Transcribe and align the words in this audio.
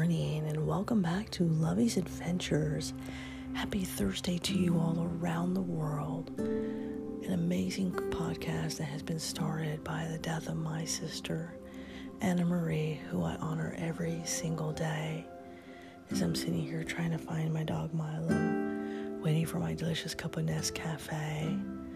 morning, 0.00 0.46
and 0.48 0.66
welcome 0.66 1.02
back 1.02 1.28
to 1.28 1.44
Lovey's 1.44 1.98
Adventures. 1.98 2.94
Happy 3.52 3.84
Thursday 3.84 4.38
to 4.38 4.54
you 4.54 4.78
all 4.78 5.06
around 5.20 5.52
the 5.52 5.60
world. 5.60 6.30
An 6.38 7.34
amazing 7.34 7.92
podcast 7.92 8.78
that 8.78 8.84
has 8.84 9.02
been 9.02 9.18
started 9.18 9.84
by 9.84 10.08
the 10.10 10.16
death 10.16 10.48
of 10.48 10.56
my 10.56 10.86
sister, 10.86 11.54
Anna 12.22 12.46
Marie, 12.46 12.98
who 13.10 13.22
I 13.22 13.34
honor 13.42 13.74
every 13.76 14.22
single 14.24 14.72
day. 14.72 15.26
As 16.10 16.22
I'm 16.22 16.34
sitting 16.34 16.62
here 16.62 16.82
trying 16.82 17.10
to 17.10 17.18
find 17.18 17.52
my 17.52 17.64
dog 17.64 17.92
Milo, 17.92 19.20
waiting 19.22 19.44
for 19.44 19.58
my 19.58 19.74
delicious 19.74 20.14
cup 20.14 20.38
of 20.38 20.46
Nescafe. 20.46 21.89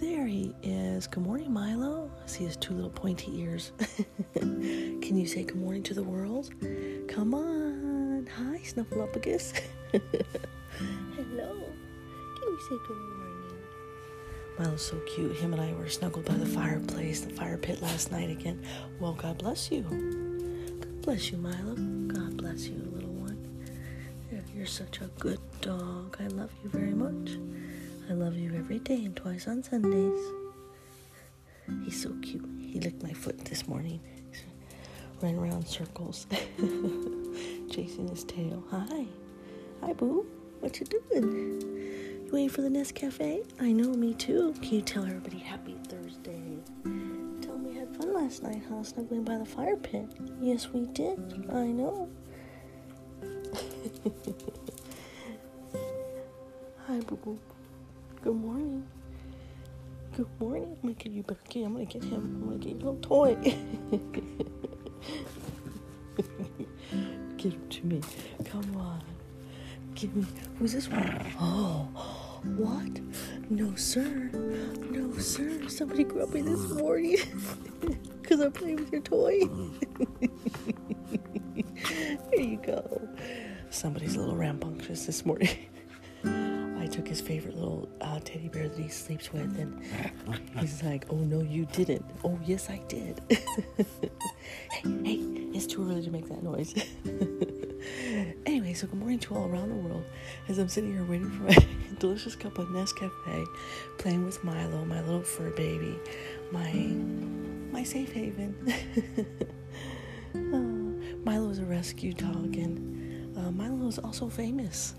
There 0.00 0.26
he 0.26 0.54
is. 0.62 1.06
Good 1.06 1.22
morning, 1.22 1.52
Milo. 1.52 2.10
I 2.22 2.26
see 2.26 2.44
his 2.44 2.56
two 2.56 2.72
little 2.74 2.90
pointy 2.90 3.30
ears. 3.40 3.72
Can 4.34 5.16
you 5.16 5.26
say 5.26 5.44
good 5.44 5.56
morning 5.56 5.82
to 5.84 5.94
the 5.94 6.02
world? 6.02 6.50
Come 7.08 7.34
on. 7.34 8.26
Hi, 8.26 8.58
Snuffleupagus. 8.64 9.60
Hello. 9.92 11.54
Can 11.54 12.48
you 12.48 12.60
say 12.68 12.76
good 12.88 12.96
morning? 12.96 13.58
Milo's 14.58 14.82
so 14.84 14.98
cute. 15.14 15.36
Him 15.36 15.52
and 15.52 15.62
I 15.62 15.72
were 15.74 15.88
snuggled 15.88 16.24
by 16.24 16.34
the 16.34 16.46
fireplace, 16.46 17.20
the 17.20 17.34
fire 17.34 17.58
pit 17.58 17.82
last 17.82 18.10
night 18.10 18.30
again. 18.30 18.64
Well, 18.98 19.12
God 19.12 19.38
bless 19.38 19.70
you. 19.70 19.82
God 19.82 21.02
bless 21.02 21.30
you, 21.30 21.38
Milo. 21.38 21.74
God 21.74 22.38
bless 22.38 22.66
you, 22.66 22.76
little 22.92 23.10
one. 23.10 23.38
You're 24.54 24.66
such 24.66 25.00
a 25.00 25.06
good 25.18 25.40
dog. 25.60 26.16
I 26.18 26.28
love 26.28 26.50
you 26.62 26.70
very 26.70 26.94
much. 26.94 27.36
I 28.12 28.14
love 28.14 28.36
you 28.36 28.54
every 28.54 28.78
day 28.78 29.06
and 29.06 29.16
twice 29.16 29.48
on 29.48 29.62
Sundays. 29.62 30.20
He's 31.82 32.02
so 32.02 32.14
cute. 32.20 32.46
He 32.60 32.78
licked 32.78 33.02
my 33.02 33.14
foot 33.14 33.38
this 33.46 33.66
morning. 33.66 34.00
Ran 35.22 35.38
around 35.38 35.66
circles, 35.66 36.26
chasing 37.70 38.08
his 38.08 38.24
tail. 38.24 38.62
Hi. 38.70 39.06
Hi, 39.80 39.94
boo. 39.94 40.26
What 40.60 40.78
you 40.78 40.84
doing? 40.84 41.62
You 42.26 42.28
waiting 42.30 42.50
for 42.50 42.60
the 42.60 42.68
Nescafe? 42.68 43.46
I 43.58 43.72
know, 43.72 43.94
me 43.94 44.12
too. 44.12 44.52
Can 44.60 44.74
you 44.74 44.82
tell 44.82 45.06
everybody 45.06 45.38
happy 45.38 45.78
Thursday? 45.88 46.58
Tell 47.40 47.56
me 47.56 47.70
we 47.70 47.76
had 47.78 47.96
fun 47.96 48.12
last 48.12 48.42
night, 48.42 48.60
huh? 48.68 48.82
Snuggling 48.82 49.24
by 49.24 49.38
the 49.38 49.46
fire 49.46 49.78
pit. 49.78 50.04
Yes, 50.38 50.68
we 50.68 50.84
did. 50.84 51.18
I 51.50 51.64
know. 51.64 52.10
Hi, 56.86 57.00
boo 57.00 57.16
boo. 57.16 57.38
Good 58.22 58.36
morning. 58.36 58.86
Good 60.16 60.28
morning. 60.38 60.76
I'm 60.80 60.94
gonna 60.94 61.10
you 61.12 61.24
back. 61.24 61.38
Okay, 61.48 61.64
I'm 61.64 61.72
gonna 61.72 61.86
get 61.86 62.04
him. 62.04 62.40
I'm 62.40 62.44
gonna 62.44 62.58
get 62.58 62.68
your 62.80 62.92
little 62.92 63.00
toy. 63.02 63.34
Give 67.36 67.52
him 67.52 67.68
to 67.68 67.84
me. 67.84 68.00
Come 68.44 68.76
on. 68.76 69.02
Give 69.96 70.14
me. 70.14 70.24
Who's 70.60 70.72
this 70.72 70.88
one? 70.88 71.26
Oh, 71.40 71.88
what? 72.58 73.00
No, 73.50 73.74
sir. 73.74 74.30
No, 74.88 75.18
sir. 75.18 75.68
Somebody 75.68 76.04
grabbed 76.04 76.32
me 76.32 76.42
this 76.42 76.60
morning 76.70 77.16
because 78.22 78.38
I'm 78.38 78.52
playing 78.52 78.76
with 78.76 78.92
your 78.92 79.02
toy. 79.02 79.40
there 82.30 82.40
you 82.40 82.58
go. 82.58 83.08
Somebody's 83.70 84.14
a 84.14 84.20
little 84.20 84.36
rambunctious 84.36 85.06
this 85.06 85.26
morning. 85.26 85.48
Took 86.92 87.08
his 87.08 87.22
favorite 87.22 87.54
little 87.54 87.88
uh, 88.02 88.20
teddy 88.22 88.48
bear 88.48 88.68
that 88.68 88.78
he 88.78 88.88
sleeps 88.88 89.32
with, 89.32 89.58
and 89.58 89.82
he's 90.60 90.82
like, 90.82 91.06
"Oh 91.08 91.16
no, 91.16 91.40
you 91.40 91.64
didn't." 91.72 92.04
Oh 92.22 92.38
yes, 92.44 92.68
I 92.68 92.82
did. 92.86 93.18
hey, 93.30 94.82
hey, 95.02 95.18
it's 95.54 95.66
too 95.66 95.88
early 95.88 96.02
to 96.02 96.10
make 96.10 96.28
that 96.28 96.42
noise. 96.42 96.74
anyway, 98.46 98.74
so 98.74 98.86
good 98.86 98.98
morning 98.98 99.18
to 99.20 99.34
all 99.34 99.48
around 99.48 99.70
the 99.70 99.74
world. 99.74 100.04
As 100.48 100.58
I'm 100.58 100.68
sitting 100.68 100.92
here 100.92 101.02
waiting 101.04 101.30
for 101.30 101.44
my 101.44 101.56
delicious 101.98 102.36
cup 102.36 102.58
of 102.58 102.68
Nescafe, 102.68 103.46
playing 103.96 104.26
with 104.26 104.44
Milo, 104.44 104.84
my 104.84 105.00
little 105.00 105.22
fur 105.22 105.48
baby, 105.50 105.98
my 106.50 106.72
my 107.72 107.82
safe 107.84 108.12
haven. 108.12 108.54
uh, 110.34 111.18
Milo 111.24 111.48
is 111.48 111.58
a 111.58 111.64
rescue 111.64 112.12
dog, 112.12 112.54
and 112.56 113.34
uh, 113.38 113.50
Milo 113.50 113.88
is 113.88 113.98
also 113.98 114.28
famous. 114.28 114.94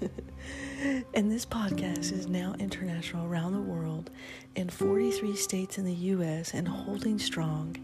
and 1.14 1.30
this 1.30 1.46
podcast 1.46 2.12
is 2.12 2.26
now 2.26 2.54
international 2.58 3.26
around 3.26 3.52
the 3.52 3.60
world 3.60 4.10
in 4.54 4.68
43 4.68 5.36
states 5.36 5.78
in 5.78 5.84
the 5.84 5.94
US 5.94 6.54
and 6.54 6.68
holding 6.68 7.18
strong 7.18 7.76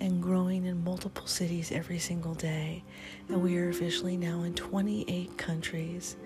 and 0.00 0.22
growing 0.22 0.66
in 0.66 0.82
multiple 0.82 1.26
cities 1.26 1.70
every 1.72 1.98
single 1.98 2.34
day. 2.34 2.82
And 3.28 3.42
we 3.42 3.58
are 3.58 3.68
officially 3.68 4.16
now 4.16 4.42
in 4.42 4.54
28 4.54 5.36
countries 5.38 6.16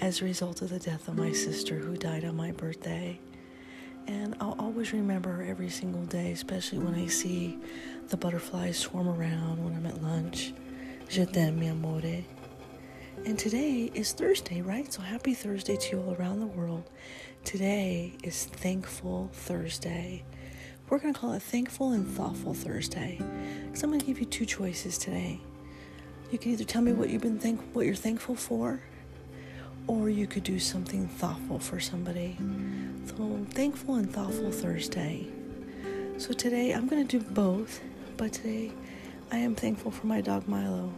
as 0.00 0.20
a 0.20 0.24
result 0.24 0.62
of 0.62 0.70
the 0.70 0.78
death 0.78 1.08
of 1.08 1.16
my 1.16 1.32
sister 1.32 1.78
who 1.78 1.96
died 1.96 2.24
on 2.24 2.36
my 2.36 2.52
birthday. 2.52 3.18
And 4.06 4.36
I'll 4.40 4.56
always 4.58 4.92
remember 4.92 5.32
her 5.32 5.42
every 5.42 5.70
single 5.70 6.04
day, 6.04 6.32
especially 6.32 6.78
when 6.78 6.94
I 6.94 7.06
see 7.06 7.58
the 8.08 8.16
butterflies 8.16 8.78
swarm 8.78 9.08
around 9.08 9.64
when 9.64 9.74
I'm 9.74 9.86
at 9.86 10.02
lunch. 10.02 10.52
Je 11.08 11.24
t'aime, 11.24 11.58
mi 11.58 11.68
amore. 11.68 12.24
And 13.22 13.38
today 13.38 13.90
is 13.94 14.12
Thursday, 14.12 14.60
right? 14.60 14.92
So 14.92 15.00
happy 15.00 15.32
Thursday 15.32 15.76
to 15.76 15.96
you 15.96 16.02
all 16.02 16.14
around 16.14 16.40
the 16.40 16.46
world. 16.46 16.90
Today 17.42 18.12
is 18.22 18.44
Thankful 18.44 19.30
Thursday. 19.32 20.24
We're 20.90 20.98
going 20.98 21.14
to 21.14 21.18
call 21.20 21.32
it 21.32 21.42
Thankful 21.42 21.92
and 21.92 22.06
Thoughtful 22.06 22.52
Thursday. 22.52 23.18
Because 23.64 23.82
I'm 23.82 23.88
going 23.88 24.00
to 24.00 24.06
give 24.06 24.18
you 24.18 24.26
two 24.26 24.44
choices 24.44 24.98
today. 24.98 25.40
You 26.30 26.38
can 26.38 26.52
either 26.52 26.64
tell 26.64 26.82
me 26.82 26.92
what 26.92 27.08
you've 27.08 27.22
been 27.22 27.38
thank 27.38 27.62
what 27.72 27.86
you're 27.86 27.94
thankful 27.94 28.34
for, 28.34 28.80
or 29.86 30.10
you 30.10 30.26
could 30.26 30.44
do 30.44 30.58
something 30.58 31.08
thoughtful 31.08 31.58
for 31.58 31.80
somebody. 31.80 32.36
So 33.06 33.46
thankful 33.50 33.94
and 33.94 34.12
thoughtful 34.12 34.50
Thursday. 34.50 35.28
So 36.18 36.34
today 36.34 36.72
I'm 36.72 36.88
going 36.88 37.06
to 37.06 37.18
do 37.18 37.24
both, 37.24 37.80
but 38.18 38.34
today 38.34 38.72
I 39.32 39.38
am 39.38 39.54
thankful 39.54 39.92
for 39.92 40.06
my 40.06 40.20
dog 40.20 40.46
Milo. 40.46 40.92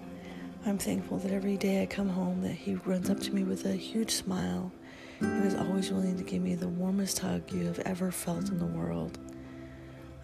I'm 0.67 0.79
thankful 0.79 1.19
that 1.19 1.31
every 1.31 1.57
day 1.57 1.81
I 1.81 1.87
come 1.87 2.09
home 2.09 2.43
that 2.43 2.51
he 2.51 2.75
runs 2.75 3.09
up 3.09 3.21
to 3.21 3.33
me 3.33 3.45
with 3.45 3.67
a 3.67 3.73
huge 3.73 4.11
smile 4.11 4.73
and 5.21 5.47
is 5.47 5.55
always 5.55 5.93
willing 5.93 6.19
to 6.19 6.25
give 6.25 6.43
me 6.43 6.57
the 6.57 6.67
warmest 6.67 7.21
hug 7.21 7.53
you 7.53 7.67
have 7.67 7.79
ever 7.81 8.11
felt 8.11 8.49
in 8.49 8.59
the 8.59 8.67
world. 8.67 9.17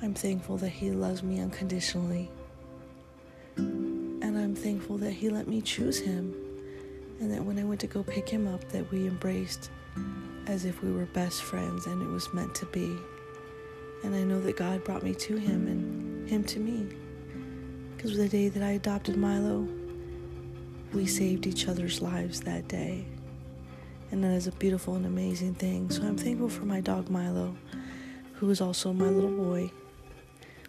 I'm 0.02 0.14
thankful 0.14 0.56
that 0.56 0.70
he 0.70 0.90
loves 0.90 1.22
me 1.22 1.38
unconditionally. 1.38 2.28
And 3.56 4.36
I'm 4.36 4.56
thankful 4.56 4.98
that 4.98 5.12
he 5.12 5.30
let 5.30 5.46
me 5.46 5.60
choose 5.60 6.00
him 6.00 6.34
and 7.20 7.32
that 7.32 7.44
when 7.44 7.56
I 7.56 7.62
went 7.62 7.80
to 7.82 7.86
go 7.86 8.02
pick 8.02 8.28
him 8.28 8.52
up 8.52 8.68
that 8.70 8.90
we 8.90 9.06
embraced 9.06 9.70
as 10.48 10.64
if 10.64 10.82
we 10.82 10.90
were 10.90 11.06
best 11.06 11.40
friends 11.40 11.86
and 11.86 12.02
it 12.02 12.08
was 12.08 12.34
meant 12.34 12.52
to 12.56 12.66
be. 12.66 12.96
And 14.02 14.12
I 14.12 14.24
know 14.24 14.40
that 14.40 14.56
God 14.56 14.82
brought 14.82 15.04
me 15.04 15.14
to 15.14 15.36
him 15.36 15.68
and 15.68 16.28
him 16.28 16.42
to 16.42 16.58
me. 16.58 16.88
Because 17.96 18.16
the 18.16 18.28
day 18.28 18.48
that 18.48 18.64
I 18.64 18.72
adopted 18.72 19.16
Milo, 19.16 19.68
we 20.92 21.06
saved 21.06 21.46
each 21.46 21.68
other's 21.68 22.02
lives 22.02 22.40
that 22.42 22.68
day. 22.68 23.04
And 24.10 24.22
that 24.24 24.32
is 24.32 24.46
a 24.46 24.52
beautiful 24.52 24.94
and 24.94 25.06
amazing 25.06 25.54
thing. 25.54 25.90
So 25.90 26.02
I'm 26.02 26.16
thankful 26.16 26.48
for 26.48 26.64
my 26.64 26.80
dog 26.80 27.08
Milo, 27.08 27.56
who 28.34 28.50
is 28.50 28.60
also 28.60 28.92
my 28.92 29.08
little 29.08 29.30
boy, 29.30 29.70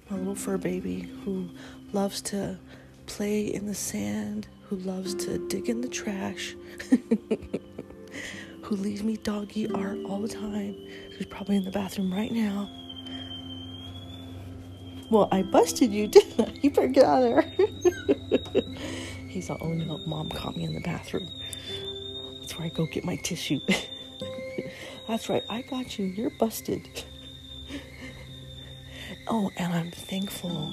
my 0.09 0.17
little 0.17 0.35
fur 0.35 0.57
baby, 0.57 1.09
who 1.25 1.49
loves 1.91 2.21
to 2.21 2.57
play 3.05 3.53
in 3.53 3.65
the 3.65 3.75
sand, 3.75 4.47
who 4.63 4.77
loves 4.77 5.13
to 5.15 5.45
dig 5.49 5.67
in 5.69 5.81
the 5.81 5.89
trash, 5.89 6.55
who 8.61 8.75
leaves 8.75 9.03
me 9.03 9.17
doggy 9.17 9.69
art 9.71 9.97
all 10.05 10.19
the 10.19 10.27
time, 10.29 10.75
who's 11.17 11.27
probably 11.27 11.57
in 11.57 11.65
the 11.65 11.71
bathroom 11.71 12.13
right 12.13 12.31
now. 12.31 12.69
Well, 15.09 15.27
I 15.31 15.43
busted 15.43 15.91
you, 15.91 16.07
didn't 16.09 16.47
I? 16.47 16.53
You 16.61 16.71
better 16.71 16.87
get 16.87 17.03
out 17.03 17.23
of 17.23 17.29
there. 17.29 17.53
He's 19.33 19.49
all, 19.49 19.57
oh 19.61 19.69
no, 19.69 19.97
mom 20.05 20.29
caught 20.29 20.55
me 20.55 20.63
in 20.63 20.75
the 20.75 20.79
bathroom. 20.81 21.27
That's 22.39 22.55
where 22.55 22.67
I 22.67 22.69
go 22.69 22.85
get 22.85 23.03
my 23.03 23.15
tissue. 23.15 23.59
That's 25.07 25.27
right, 25.27 25.43
I 25.49 25.63
got 25.63 25.97
you. 25.97 26.05
You're 26.05 26.29
busted. 26.29 26.87
oh, 29.27 29.49
and 29.57 29.73
I'm 29.73 29.89
thankful 29.89 30.71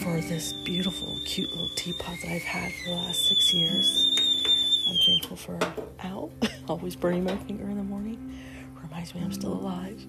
for 0.00 0.20
this 0.22 0.54
beautiful, 0.64 1.16
cute 1.24 1.50
little 1.52 1.68
teapot 1.76 2.16
that 2.22 2.32
I've 2.32 2.42
had 2.42 2.72
for 2.72 2.90
the 2.90 2.96
last 2.96 3.28
six 3.28 3.54
years. 3.54 4.84
I'm 4.88 4.96
thankful 5.06 5.36
for, 5.36 5.58
ow, 6.02 6.32
always 6.68 6.96
burning 6.96 7.22
my 7.22 7.36
finger 7.36 7.70
in 7.70 7.76
the 7.76 7.84
morning. 7.84 8.42
Reminds 8.82 9.14
me 9.14 9.20
I'm 9.22 9.32
still 9.32 9.52
alive. 9.52 10.04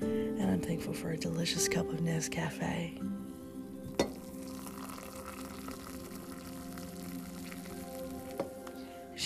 And 0.00 0.48
I'm 0.52 0.60
thankful 0.60 0.92
for 0.92 1.10
a 1.10 1.16
delicious 1.16 1.66
cup 1.66 1.88
of 1.88 1.98
Nescafe. 1.98 3.23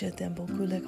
Beaucoup 0.00 0.62
le. 0.62 0.78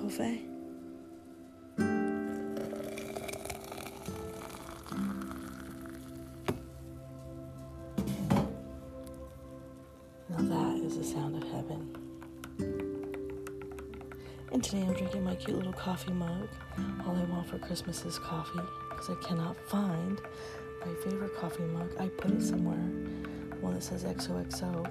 Now 10.28 10.38
that 10.38 10.76
is 10.84 10.96
the 10.96 11.02
sound 11.02 11.42
of 11.42 11.50
heaven. 11.50 11.96
And 14.52 14.62
today 14.62 14.82
I'm 14.82 14.92
drinking 14.92 15.24
my 15.24 15.34
cute 15.34 15.56
little 15.56 15.72
coffee 15.72 16.12
mug. 16.12 16.48
All 17.04 17.16
I 17.16 17.24
want 17.24 17.48
for 17.48 17.58
Christmas 17.58 18.04
is 18.04 18.16
coffee 18.16 18.60
because 18.90 19.10
I 19.10 19.16
cannot 19.26 19.56
find 19.68 20.20
my 20.86 20.94
favorite 21.02 21.34
coffee 21.34 21.64
mug. 21.64 21.90
I 21.98 22.06
put 22.10 22.30
it 22.30 22.42
somewhere, 22.42 22.76
one 23.60 23.74
that 23.74 23.82
says 23.82 24.04
XOXO, 24.04 24.88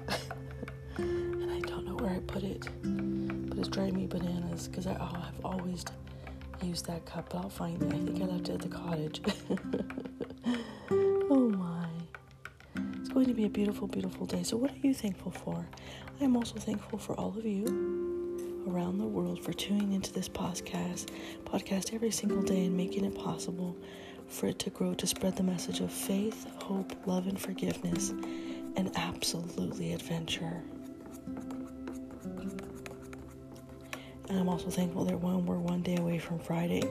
and 0.98 1.50
I 1.50 1.60
don't 1.60 1.86
know 1.86 1.94
where 1.94 2.10
I 2.10 2.18
put 2.18 2.42
it. 2.42 2.68
Driving 3.68 3.96
me 3.96 4.06
bananas 4.06 4.68
because 4.68 4.86
I 4.86 4.96
oh, 5.00 5.20
have 5.20 5.44
always 5.44 5.84
used 6.62 6.86
that 6.86 7.04
cup, 7.04 7.30
but 7.30 7.38
I'll 7.38 7.48
find 7.48 7.82
it. 7.82 7.86
I 7.86 7.98
think 7.98 8.22
I 8.22 8.24
left 8.24 8.48
it 8.48 8.54
at 8.54 8.60
the 8.60 8.68
cottage. 8.68 9.20
oh 11.30 11.48
my. 11.50 11.86
It's 12.98 13.08
going 13.08 13.26
to 13.26 13.34
be 13.34 13.44
a 13.44 13.48
beautiful, 13.48 13.86
beautiful 13.86 14.26
day. 14.26 14.42
So, 14.42 14.56
what 14.56 14.70
are 14.70 14.78
you 14.82 14.94
thankful 14.94 15.32
for? 15.32 15.66
I 16.20 16.24
am 16.24 16.36
also 16.36 16.58
thankful 16.58 16.98
for 16.98 17.14
all 17.14 17.36
of 17.36 17.44
you 17.44 18.64
around 18.68 18.98
the 18.98 19.06
world 19.06 19.42
for 19.42 19.52
tuning 19.52 19.92
into 19.92 20.12
this 20.12 20.28
podcast, 20.28 21.08
podcast 21.44 21.94
every 21.94 22.10
single 22.10 22.42
day 22.42 22.66
and 22.66 22.76
making 22.76 23.04
it 23.04 23.14
possible 23.14 23.76
for 24.28 24.46
it 24.46 24.58
to 24.60 24.70
grow 24.70 24.94
to 24.94 25.06
spread 25.06 25.36
the 25.36 25.42
message 25.42 25.80
of 25.80 25.92
faith, 25.92 26.46
hope, 26.62 26.94
love, 27.06 27.26
and 27.26 27.40
forgiveness, 27.40 28.10
and 28.76 28.90
absolutely 28.96 29.92
adventure. 29.92 30.62
And 34.30 34.38
I'm 34.38 34.48
also 34.48 34.70
thankful 34.70 35.04
that 35.06 35.18
one 35.20 35.44
we're 35.44 35.58
one 35.58 35.82
day 35.82 35.96
away 35.96 36.18
from 36.20 36.38
Friday. 36.38 36.82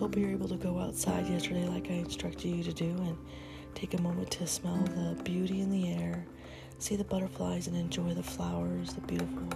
Hope 0.00 0.16
you're 0.16 0.30
able 0.30 0.48
to 0.48 0.56
go 0.56 0.80
outside 0.80 1.28
yesterday 1.28 1.64
like 1.68 1.88
I 1.92 1.94
instructed 1.94 2.48
you 2.48 2.64
to 2.64 2.72
do 2.72 2.86
and 2.86 3.16
take 3.76 3.94
a 3.94 4.02
moment 4.02 4.32
to 4.32 4.48
smell 4.48 4.78
the 4.78 5.16
beauty 5.22 5.60
in 5.60 5.70
the 5.70 5.92
air, 5.92 6.26
see 6.80 6.96
the 6.96 7.04
butterflies, 7.04 7.68
and 7.68 7.76
enjoy 7.76 8.12
the 8.12 8.24
flowers, 8.24 8.92
the 8.94 9.00
beautiful 9.02 9.48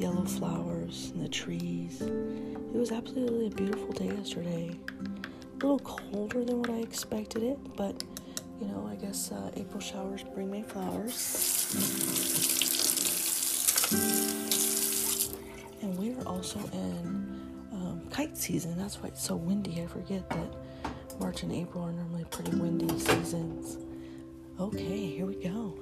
yellow 0.00 0.24
flowers 0.24 1.12
and 1.14 1.22
the 1.24 1.28
trees. 1.28 2.00
It 2.02 2.74
was 2.74 2.90
absolutely 2.90 3.46
a 3.46 3.50
beautiful 3.50 3.92
day 3.92 4.06
yesterday. 4.06 4.76
A 4.98 5.54
little 5.54 5.78
colder 5.78 6.44
than 6.44 6.58
what 6.58 6.70
I 6.70 6.78
expected 6.78 7.44
it, 7.44 7.76
but 7.76 8.02
you 8.60 8.66
know, 8.68 8.88
I 8.90 8.96
guess 8.96 9.32
uh, 9.32 9.50
April 9.56 9.80
showers 9.80 10.22
bring 10.34 10.50
May 10.50 10.62
flowers. 10.62 11.74
And 15.82 15.98
we 15.98 16.12
are 16.12 16.28
also 16.28 16.58
in 16.72 17.40
um, 17.72 18.02
kite 18.10 18.36
season. 18.36 18.76
That's 18.76 19.02
why 19.02 19.08
it's 19.08 19.22
so 19.22 19.36
windy. 19.36 19.82
I 19.82 19.86
forget 19.86 20.28
that 20.30 20.54
March 21.18 21.42
and 21.42 21.52
April 21.52 21.84
are 21.84 21.92
normally 21.92 22.24
pretty 22.30 22.54
windy 22.56 22.98
seasons. 22.98 23.78
Okay, 24.58 25.06
here 25.06 25.26
we 25.26 25.36
go. 25.36 25.74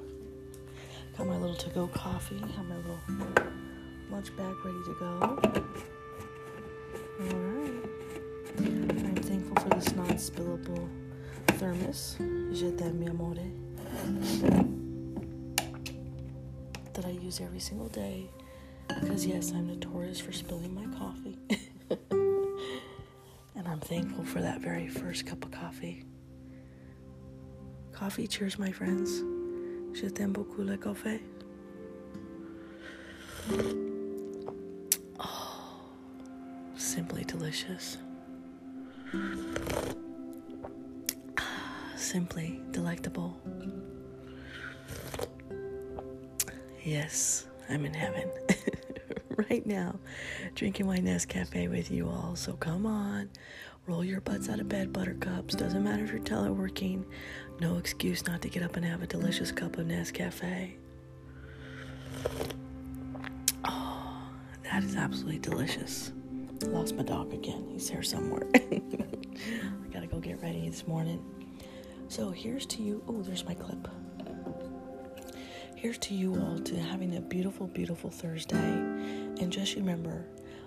Got 1.17 1.27
my 1.27 1.37
little 1.37 1.57
to 1.57 1.71
go 1.71 1.89
coffee. 1.89 2.39
Have 2.39 2.67
my 2.67 2.77
little 2.77 2.99
lunch 4.09 4.35
bag 4.37 4.55
ready 4.65 4.79
to 4.85 4.97
go. 5.01 5.41
Alright. 7.21 7.73
I'm 8.59 9.17
thankful 9.17 9.57
for 9.63 9.69
this 9.71 9.93
non 9.97 10.11
spillable 10.11 10.89
thermos. 11.59 12.17
Je 12.53 12.71
t'aime, 12.71 13.09
amore. 13.09 13.35
That 16.95 17.05
I 17.05 17.11
use 17.11 17.41
every 17.41 17.59
single 17.59 17.89
day. 17.89 18.31
Because, 18.87 19.27
yes, 19.27 19.51
I'm 19.53 19.67
notorious 19.67 20.21
for 20.21 20.33
spilling 20.33 20.73
my 20.75 20.87
coffee. 20.97 21.37
and 23.57 23.67
I'm 23.67 23.81
thankful 23.81 24.25
for 24.25 24.41
that 24.41 24.61
very 24.61 24.89
first 24.89 25.27
cup 25.27 25.45
of 25.45 25.51
coffee. 25.51 26.05
Coffee, 27.93 28.29
cheers, 28.29 28.59
my 28.59 28.71
friends. 28.71 29.23
Je 29.95 30.09
t'aime 30.09 30.33
beaucoup 30.33 30.63
le 30.63 30.77
café. 30.77 31.21
Oh, 35.19 35.81
simply 36.77 37.25
delicious. 37.25 37.99
Simply 42.09 42.59
delectable. 42.71 43.39
Yes, 46.83 47.47
I'm 47.69 47.85
in 47.85 47.93
heaven 47.93 48.31
right 49.51 49.67
now, 49.67 49.95
drinking 50.55 50.87
my 50.87 50.97
Nescafe 50.97 51.69
with 51.69 51.91
you 51.91 52.09
all. 52.09 52.35
So 52.35 52.55
come 52.55 52.87
on, 52.87 53.29
roll 53.87 54.03
your 54.03 54.23
butts 54.23 54.49
out 54.49 54.59
of 54.59 54.71
bed, 54.71 54.91
buttercups. 54.91 55.55
Doesn't 55.55 55.85
matter 55.85 56.03
if 56.03 56.11
you're 56.11 56.21
teleworking, 56.21 57.05
no 57.61 57.77
excuse 57.77 58.27
not 58.27 58.41
to 58.41 58.49
get 58.49 58.63
up 58.63 58.77
and 58.77 58.87
have 58.87 59.03
a 59.03 59.07
delicious 59.07 59.53
cup 59.53 59.77
of 59.77 59.87
Nescafe. 59.87 60.77
Oh, 63.67 64.31
that 64.65 64.83
is 64.83 64.97
absolutely 64.97 65.41
delicious. 65.41 66.13
Lost 66.69 66.95
my 66.95 67.03
dog 67.03 67.35
again. 67.35 67.67
He's 67.71 67.91
here 67.91 68.03
somewhere. 68.03 68.49
I 68.55 68.81
gotta 69.93 70.07
go 70.07 70.21
get 70.21 70.41
ready 70.41 70.71
this 70.71 70.87
morning. 70.87 71.23
So 72.09 72.31
here's 72.31 72.65
to 72.67 72.83
you. 72.83 73.03
Oh, 73.07 73.21
there's 73.21 73.45
my 73.45 73.53
clip. 73.53 73.87
Here's 75.75 75.99
to 75.99 76.15
you 76.15 76.35
all 76.41 76.59
to 76.59 76.77
having 76.77 77.17
a 77.17 77.21
beautiful, 77.21 77.67
beautiful 77.67 78.11
Thursday. 78.11 78.57
And 78.57 79.53
just 79.53 79.77
remember, 79.77 80.25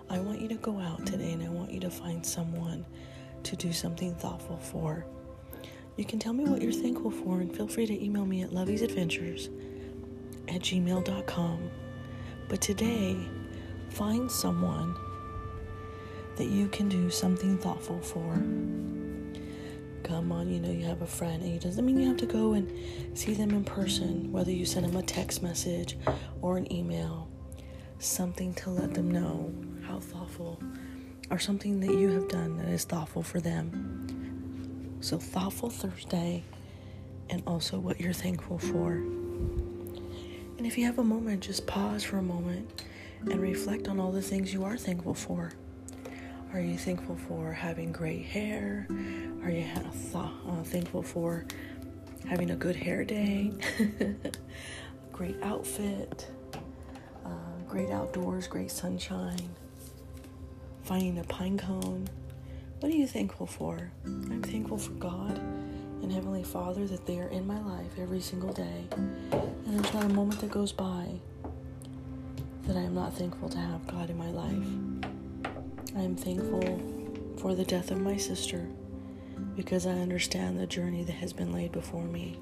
I 0.07 0.19
want 0.19 0.39
you 0.39 0.47
to 0.49 0.55
go 0.55 0.79
out 0.79 1.05
today 1.05 1.31
and 1.31 1.43
I 1.43 1.49
want 1.49 1.71
you 1.71 1.79
to 1.79 1.89
find 1.89 2.23
someone 2.23 2.85
to 3.43 3.55
do 3.55 3.73
something 3.73 4.13
thoughtful 4.13 4.57
for. 4.57 5.07
You 5.97 6.05
can 6.05 6.19
tell 6.19 6.31
me 6.31 6.45
what 6.45 6.61
you're 6.61 6.71
thankful 6.71 7.11
for 7.11 7.41
and 7.41 7.53
feel 7.53 7.67
free 7.67 7.87
to 7.87 8.03
email 8.05 8.25
me 8.25 8.43
at 8.43 8.51
loveysadventures 8.51 9.49
at 10.47 10.61
gmail.com. 10.61 11.71
But 12.49 12.61
today, 12.61 13.17
find 13.89 14.31
someone 14.31 14.95
that 16.37 16.47
you 16.47 16.67
can 16.67 16.87
do 16.87 17.09
something 17.09 17.57
thoughtful 17.57 17.99
for 17.99 18.41
come 20.11 20.33
on, 20.33 20.49
you 20.49 20.59
know, 20.59 20.69
you 20.69 20.83
have 20.85 21.01
a 21.01 21.07
friend, 21.07 21.41
and 21.41 21.53
it 21.53 21.61
doesn't 21.61 21.85
mean 21.85 21.97
you 21.97 22.09
have 22.09 22.17
to 22.17 22.25
go 22.25 22.51
and 22.51 22.69
see 23.17 23.33
them 23.33 23.51
in 23.51 23.63
person, 23.63 24.29
whether 24.29 24.51
you 24.51 24.65
send 24.65 24.85
them 24.85 24.97
a 24.97 25.01
text 25.01 25.41
message 25.41 25.97
or 26.41 26.57
an 26.57 26.69
email, 26.69 27.29
something 27.99 28.53
to 28.55 28.71
let 28.71 28.93
them 28.93 29.09
know 29.09 29.53
how 29.87 29.99
thoughtful, 29.99 30.61
or 31.29 31.39
something 31.39 31.79
that 31.79 31.91
you 31.91 32.09
have 32.09 32.27
done 32.27 32.57
that 32.57 32.67
is 32.67 32.83
thoughtful 32.83 33.23
for 33.23 33.39
them. 33.39 34.97
So, 34.99 35.17
Thoughtful 35.17 35.69
Thursday, 35.69 36.43
and 37.29 37.41
also 37.47 37.79
what 37.79 38.01
you're 38.01 38.11
thankful 38.11 38.59
for. 38.59 38.95
And 38.95 40.67
if 40.67 40.77
you 40.77 40.85
have 40.87 40.99
a 40.99 41.05
moment, 41.05 41.41
just 41.41 41.65
pause 41.65 42.03
for 42.03 42.17
a 42.17 42.21
moment 42.21 42.83
and 43.21 43.39
reflect 43.39 43.87
on 43.87 43.97
all 43.97 44.11
the 44.11 44.21
things 44.21 44.53
you 44.53 44.65
are 44.65 44.75
thankful 44.75 45.13
for. 45.13 45.53
Are 46.53 46.59
you 46.59 46.77
thankful 46.77 47.15
for 47.15 47.53
having 47.53 47.93
great 47.93 48.25
hair? 48.25 48.85
Are 49.43 49.49
you 49.49 49.65
uh, 50.13 50.63
thankful 50.63 51.01
for 51.01 51.45
having 52.27 52.51
a 52.51 52.55
good 52.55 52.75
hair 52.75 53.05
day? 53.05 53.53
great 55.13 55.41
outfit? 55.43 56.27
Uh, 57.25 57.29
great 57.69 57.89
outdoors, 57.89 58.47
great 58.47 58.69
sunshine? 58.69 59.39
Finding 60.83 61.19
a 61.19 61.23
pine 61.23 61.57
cone? 61.57 62.09
What 62.81 62.91
are 62.91 62.95
you 62.95 63.07
thankful 63.07 63.47
for? 63.47 63.91
I'm 64.05 64.41
thankful 64.41 64.77
for 64.77 64.91
God 64.93 65.37
and 66.01 66.11
Heavenly 66.11 66.43
Father 66.43 66.85
that 66.87 67.05
they 67.05 67.19
are 67.19 67.29
in 67.29 67.47
my 67.47 67.61
life 67.61 67.91
every 67.97 68.19
single 68.19 68.51
day. 68.51 68.87
And 68.91 69.79
there's 69.79 69.93
not 69.93 70.03
a 70.03 70.09
moment 70.09 70.41
that 70.41 70.51
goes 70.51 70.73
by 70.73 71.07
that 72.63 72.75
I 72.75 72.81
am 72.81 72.93
not 72.93 73.13
thankful 73.13 73.47
to 73.49 73.57
have 73.57 73.87
God 73.87 74.09
in 74.09 74.17
my 74.17 74.29
life. 74.31 75.10
I 75.93 76.03
am 76.03 76.15
thankful 76.15 76.79
for 77.37 77.53
the 77.53 77.65
death 77.65 77.91
of 77.91 77.99
my 77.99 78.15
sister 78.15 78.65
because 79.57 79.85
I 79.85 79.91
understand 79.91 80.57
the 80.57 80.65
journey 80.65 81.03
that 81.03 81.13
has 81.13 81.33
been 81.33 81.51
laid 81.51 81.73
before 81.73 82.05
me. 82.05 82.39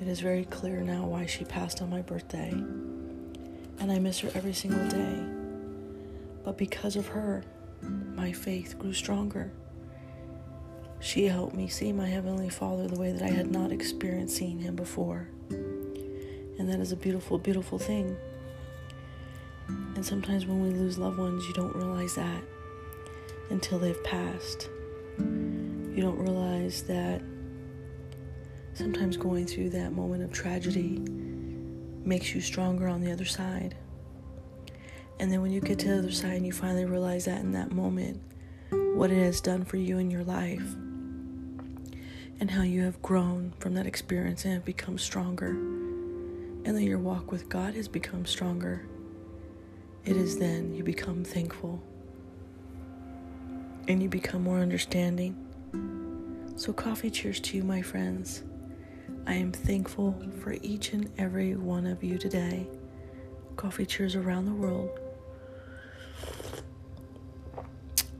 It 0.00 0.08
is 0.08 0.20
very 0.20 0.46
clear 0.46 0.80
now 0.80 1.04
why 1.04 1.26
she 1.26 1.44
passed 1.44 1.82
on 1.82 1.90
my 1.90 2.00
birthday, 2.00 2.48
and 2.50 3.92
I 3.92 3.98
miss 3.98 4.20
her 4.20 4.30
every 4.34 4.54
single 4.54 4.88
day. 4.88 5.22
But 6.42 6.56
because 6.56 6.96
of 6.96 7.06
her, 7.08 7.44
my 7.82 8.32
faith 8.32 8.78
grew 8.78 8.94
stronger. 8.94 9.52
She 11.00 11.26
helped 11.26 11.54
me 11.54 11.68
see 11.68 11.92
my 11.92 12.06
Heavenly 12.06 12.48
Father 12.48 12.88
the 12.88 12.98
way 12.98 13.12
that 13.12 13.22
I 13.22 13.30
had 13.30 13.50
not 13.50 13.72
experienced 13.72 14.36
seeing 14.36 14.58
Him 14.58 14.74
before. 14.74 15.28
And 15.50 16.70
that 16.70 16.80
is 16.80 16.92
a 16.92 16.96
beautiful, 16.96 17.38
beautiful 17.38 17.78
thing. 17.78 18.16
And 20.02 20.06
sometimes 20.08 20.46
when 20.46 20.60
we 20.60 20.70
lose 20.70 20.98
loved 20.98 21.16
ones, 21.16 21.46
you 21.46 21.54
don't 21.54 21.76
realize 21.76 22.16
that 22.16 22.42
until 23.50 23.78
they've 23.78 24.02
passed. 24.02 24.68
You 25.16 25.98
don't 26.00 26.18
realize 26.18 26.82
that 26.88 27.22
sometimes 28.74 29.16
going 29.16 29.46
through 29.46 29.70
that 29.70 29.92
moment 29.92 30.24
of 30.24 30.32
tragedy 30.32 30.98
makes 32.04 32.34
you 32.34 32.40
stronger 32.40 32.88
on 32.88 33.00
the 33.00 33.12
other 33.12 33.24
side. 33.24 33.76
And 35.20 35.30
then 35.30 35.40
when 35.40 35.52
you 35.52 35.60
get 35.60 35.78
to 35.78 35.86
the 35.86 35.98
other 35.98 36.10
side 36.10 36.32
and 36.32 36.46
you 36.46 36.52
finally 36.52 36.84
realize 36.84 37.26
that 37.26 37.38
in 37.38 37.52
that 37.52 37.70
moment, 37.70 38.20
what 38.70 39.12
it 39.12 39.22
has 39.22 39.40
done 39.40 39.64
for 39.64 39.76
you 39.76 39.98
in 39.98 40.10
your 40.10 40.24
life, 40.24 40.74
and 42.40 42.50
how 42.50 42.62
you 42.62 42.82
have 42.82 43.00
grown 43.02 43.52
from 43.60 43.74
that 43.74 43.86
experience 43.86 44.44
and 44.44 44.54
have 44.54 44.64
become 44.64 44.98
stronger, 44.98 45.50
and 45.50 46.76
that 46.76 46.82
your 46.82 46.98
walk 46.98 47.30
with 47.30 47.48
God 47.48 47.76
has 47.76 47.86
become 47.86 48.26
stronger, 48.26 48.84
it 50.04 50.16
is 50.16 50.38
then 50.38 50.74
you 50.74 50.82
become 50.82 51.24
thankful 51.24 51.80
and 53.88 54.02
you 54.02 54.08
become 54.08 54.42
more 54.42 54.58
understanding. 54.58 55.36
So, 56.56 56.72
coffee 56.72 57.10
cheers 57.10 57.40
to 57.40 57.56
you, 57.56 57.64
my 57.64 57.82
friends. 57.82 58.42
I 59.26 59.34
am 59.34 59.52
thankful 59.52 60.20
for 60.40 60.56
each 60.62 60.92
and 60.92 61.10
every 61.18 61.54
one 61.54 61.86
of 61.86 62.02
you 62.02 62.18
today. 62.18 62.66
Coffee 63.56 63.86
cheers 63.86 64.16
around 64.16 64.46
the 64.46 64.54
world. 64.54 64.90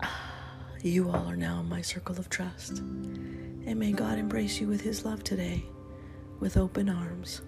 You 0.85 1.11
all 1.11 1.27
are 1.29 1.37
now 1.37 1.61
in 1.61 1.69
my 1.69 1.81
circle 1.81 2.19
of 2.19 2.29
trust. 2.29 2.79
And 2.79 3.77
may 3.79 3.93
God 3.93 4.19
embrace 4.19 4.61
you 4.61 4.67
with 4.67 4.81
His 4.81 5.05
love 5.05 5.23
today, 5.23 5.65
with 6.41 6.57
open 6.57 6.89
arms, 6.89 7.43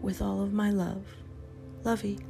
with 0.00 0.22
all 0.22 0.40
of 0.40 0.52
my 0.52 0.70
love. 0.70 1.02
Lovey. 1.82 2.20